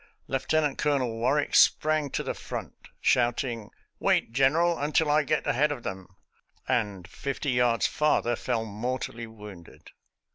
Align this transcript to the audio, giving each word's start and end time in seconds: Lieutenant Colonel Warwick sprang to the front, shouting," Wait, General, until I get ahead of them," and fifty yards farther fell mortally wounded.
Lieutenant 0.27 0.79
Colonel 0.79 1.19
Warwick 1.19 1.53
sprang 1.53 2.09
to 2.09 2.23
the 2.23 2.33
front, 2.33 2.73
shouting," 3.01 3.69
Wait, 3.99 4.31
General, 4.31 4.79
until 4.79 5.11
I 5.11 5.21
get 5.21 5.45
ahead 5.45 5.71
of 5.71 5.83
them," 5.83 6.07
and 6.67 7.07
fifty 7.07 7.51
yards 7.51 7.85
farther 7.85 8.35
fell 8.35 8.65
mortally 8.65 9.27
wounded. 9.27 9.91